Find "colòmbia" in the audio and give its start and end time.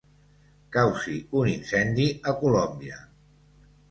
2.41-2.97